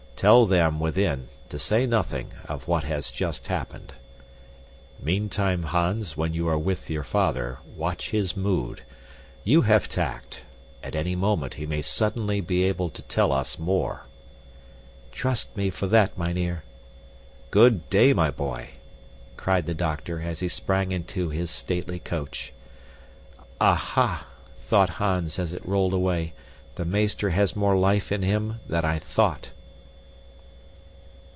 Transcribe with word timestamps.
"Tell 0.21 0.45
them, 0.45 0.79
within, 0.79 1.29
to 1.49 1.57
say 1.57 1.87
nothing 1.87 2.27
of 2.47 2.67
what 2.67 2.83
has 2.83 3.09
just 3.09 3.47
happened. 3.47 3.93
Meantime, 5.01 5.63
Hans, 5.63 6.15
when 6.15 6.35
you 6.35 6.47
are 6.47 6.59
with 6.59 6.87
his 6.87 7.03
father, 7.07 7.57
watch 7.75 8.11
his 8.11 8.37
mood. 8.37 8.83
You 9.43 9.63
have 9.63 9.89
tact. 9.89 10.43
At 10.83 10.93
any 10.95 11.15
moment 11.15 11.55
he 11.55 11.65
may 11.65 11.81
suddenly 11.81 12.39
be 12.39 12.65
able 12.65 12.91
to 12.91 13.01
tell 13.01 13.31
us 13.31 13.57
more." 13.57 14.05
"Trust 15.11 15.57
me 15.57 15.71
for 15.71 15.87
that, 15.87 16.15
mynheer." 16.15 16.63
"Good 17.49 17.89
day, 17.89 18.13
my 18.13 18.29
boy!" 18.29 18.73
cried 19.37 19.65
the 19.65 19.73
doctor 19.73 20.21
as 20.21 20.39
he 20.39 20.49
sprang 20.49 20.91
into 20.91 21.29
his 21.29 21.49
stately 21.49 21.97
coach. 21.97 22.53
Aha! 23.59 24.27
thought 24.59 24.89
Hans 24.99 25.39
as 25.39 25.51
it 25.51 25.65
rolled 25.65 25.93
away, 25.93 26.33
the 26.75 26.85
meester 26.85 27.31
has 27.31 27.55
more 27.55 27.75
life 27.75 28.11
in 28.11 28.21
him 28.21 28.59
than 28.69 28.85
I 28.85 28.99
thought. 28.99 29.49